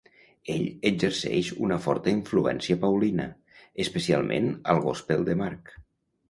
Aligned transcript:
Ell 0.51 0.61
exerceix 0.89 1.49
una 1.67 1.77
forta 1.83 2.11
influència 2.13 2.79
paulina, 2.85 3.27
especialment 3.85 4.49
al 4.75 4.83
gospel 4.89 5.29
de 5.29 5.39
Mark. 5.45 5.71